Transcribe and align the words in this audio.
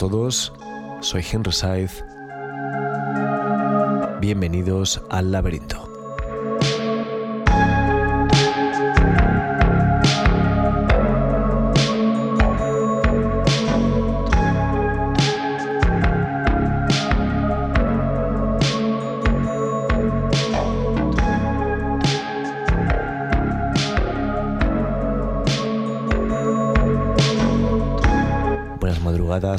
Todos, 0.00 0.50
soy 1.02 1.22
Henry 1.30 1.52
Saiz. 1.52 2.02
Bienvenidos 4.18 4.98
al 5.10 5.30
laberinto. 5.30 5.89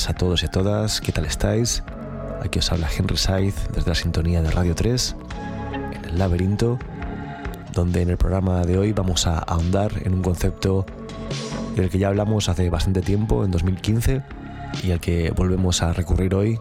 A 0.10 0.14
todos 0.14 0.42
y 0.42 0.46
a 0.46 0.50
todas, 0.50 1.02
¿qué 1.02 1.12
tal 1.12 1.26
estáis? 1.26 1.84
Aquí 2.42 2.60
os 2.60 2.72
habla 2.72 2.90
Henry 2.96 3.18
Saiz 3.18 3.56
desde 3.74 3.90
la 3.90 3.96
sintonía 3.96 4.42
de 4.42 4.50
Radio 4.50 4.74
3, 4.74 5.16
en 5.94 6.06
el 6.06 6.18
laberinto, 6.18 6.80
donde 7.74 8.02
en 8.02 8.10
el 8.10 8.18
programa 8.18 8.62
de 8.62 8.78
hoy 8.78 8.94
vamos 8.94 9.28
a 9.28 9.38
ahondar 9.38 9.92
en 10.04 10.14
un 10.14 10.22
concepto 10.22 10.86
del 11.76 11.90
que 11.90 12.00
ya 12.00 12.08
hablamos 12.08 12.50
hace 12.50 12.70
bastante 12.70 13.02
tiempo, 13.02 13.46
en 13.46 13.52
2015, 13.52 14.24
y 14.82 14.92
al 14.92 15.00
que 15.00 15.32
volvemos 15.32 15.84
a 15.84 15.94
recurrir 15.94 16.34
hoy. 16.36 16.60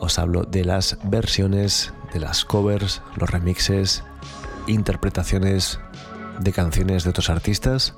Os 0.00 0.18
hablo 0.18 0.44
de 0.44 0.64
las 0.64 0.96
versiones, 1.02 1.92
de 2.12 2.20
las 2.20 2.44
covers, 2.44 3.02
los 3.16 3.28
remixes, 3.28 4.04
interpretaciones 4.66 5.80
de 6.38 6.52
canciones 6.52 7.04
de 7.04 7.10
otros 7.10 7.30
artistas 7.30 7.94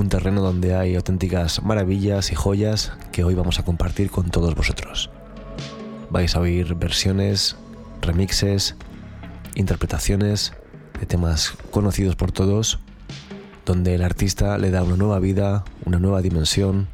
un 0.00 0.08
terreno 0.08 0.40
donde 0.40 0.74
hay 0.74 0.96
auténticas 0.96 1.62
maravillas 1.62 2.32
y 2.32 2.34
joyas 2.34 2.92
hoy 3.24 3.34
vamos 3.34 3.58
a 3.58 3.64
compartir 3.64 4.10
con 4.10 4.30
todos 4.30 4.54
vosotros. 4.54 5.10
Vais 6.10 6.34
a 6.34 6.40
oír 6.40 6.74
versiones, 6.74 7.56
remixes, 8.00 8.76
interpretaciones 9.54 10.52
de 10.98 11.06
temas 11.06 11.54
conocidos 11.70 12.16
por 12.16 12.32
todos, 12.32 12.80
donde 13.66 13.94
el 13.94 14.02
artista 14.02 14.58
le 14.58 14.70
da 14.70 14.82
una 14.82 14.96
nueva 14.96 15.18
vida, 15.18 15.64
una 15.84 15.98
nueva 15.98 16.22
dimensión, 16.22 16.88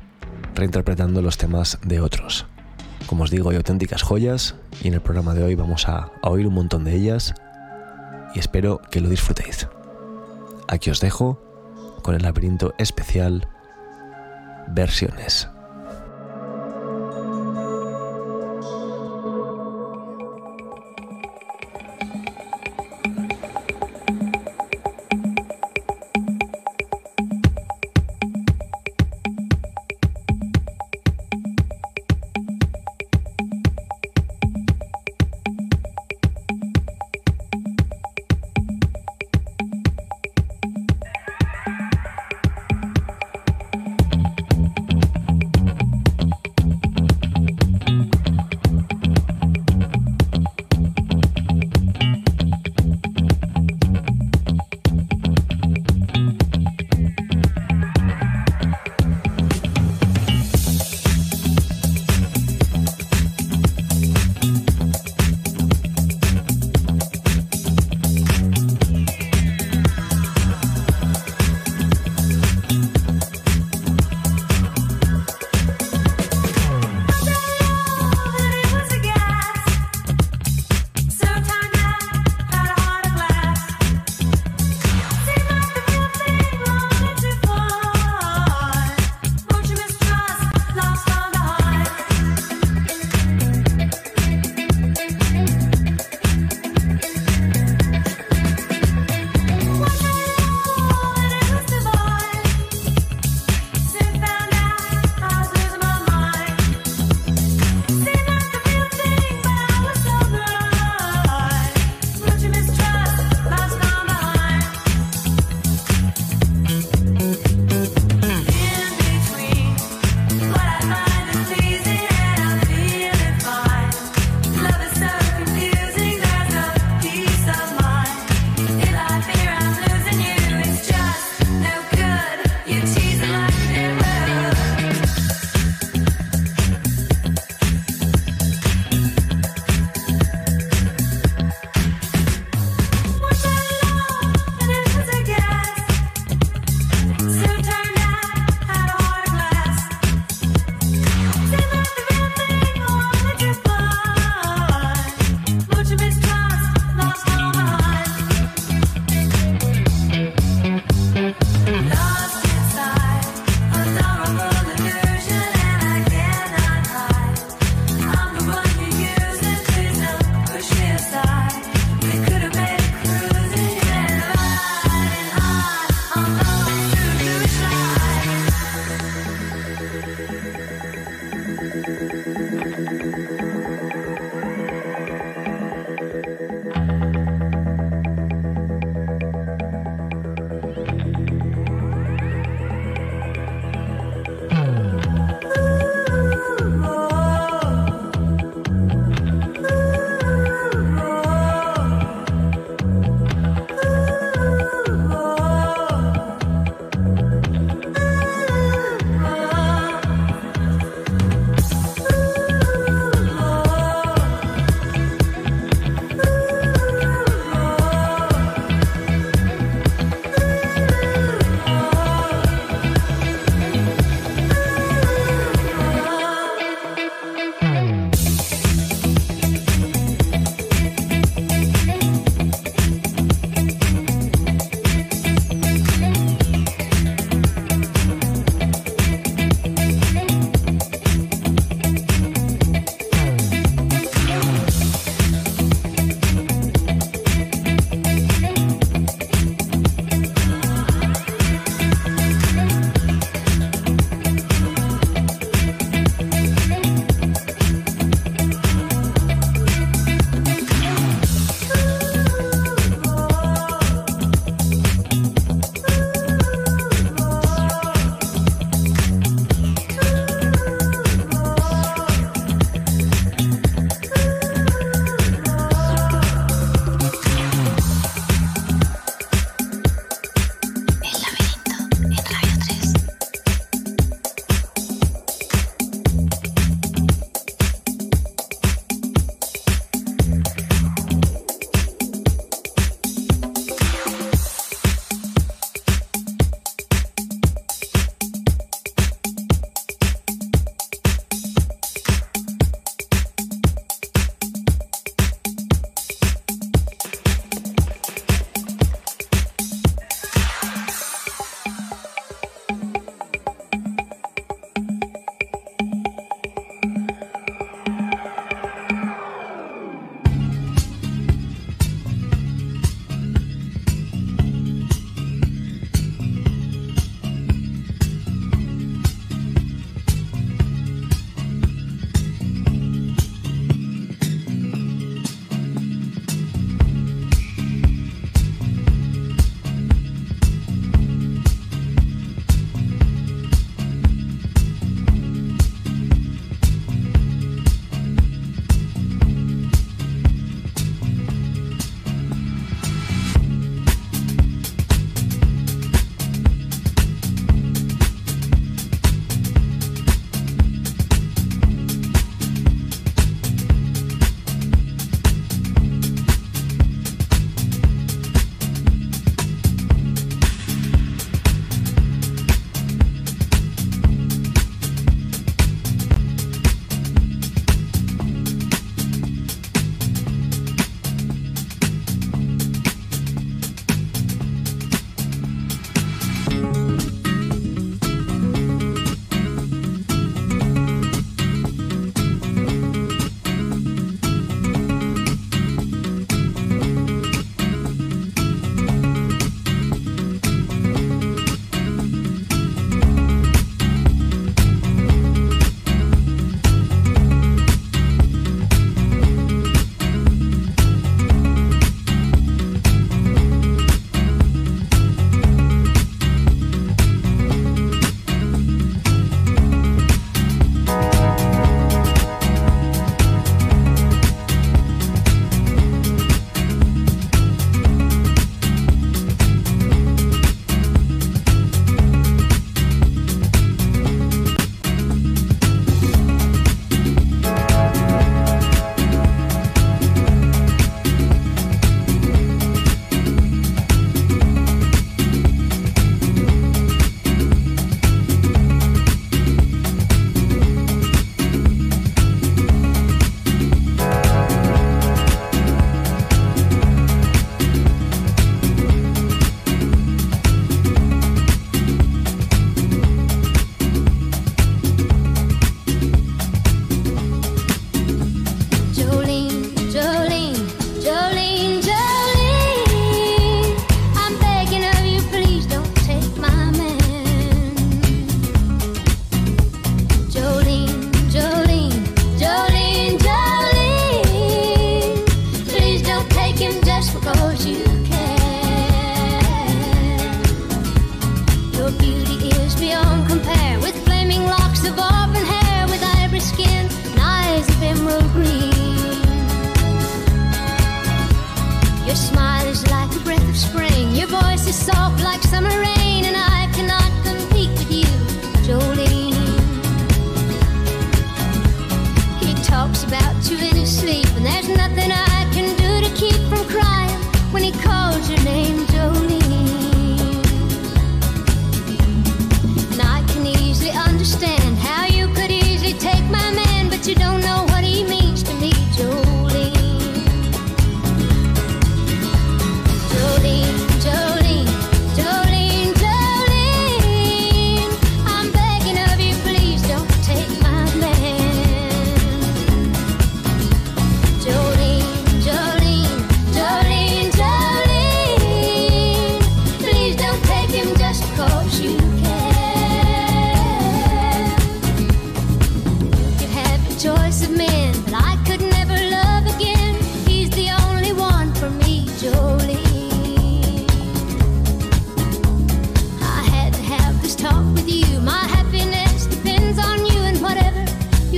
reinterpretando 0.54 1.22
los 1.22 1.38
temas 1.38 1.78
de 1.82 2.00
otros. 2.00 2.47
Como 3.06 3.24
os 3.24 3.30
digo, 3.30 3.50
hay 3.50 3.56
auténticas 3.56 4.02
joyas 4.02 4.56
y 4.82 4.88
en 4.88 4.94
el 4.94 5.00
programa 5.00 5.34
de 5.34 5.44
hoy 5.44 5.54
vamos 5.54 5.88
a, 5.88 6.10
a 6.22 6.30
oír 6.30 6.47
un 6.47 6.54
montón 6.54 6.84
de 6.84 6.94
ellas 6.94 7.34
y 8.34 8.38
espero 8.38 8.80
que 8.91 9.00
lo 9.00 9.08
disfrutéis. 9.08 9.69
Aquí 10.69 10.91
os 10.91 11.00
dejo 11.00 11.41
con 12.02 12.14
el 12.14 12.22
laberinto 12.22 12.74
especial 12.78 13.48
versiones. 14.69 15.48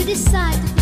Decide 0.09 0.78